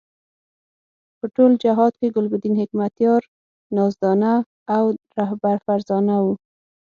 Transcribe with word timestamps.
په 1.19 1.25
ټول 1.35 1.51
جهاد 1.63 1.93
کې 1.99 2.13
ګلبدین 2.15 2.55
حکمتیار 2.61 3.21
نازدانه 3.75 4.33
او 4.75 4.83
رهبر 5.17 5.55
فرزانه 5.65 6.15
وو. 6.23 6.33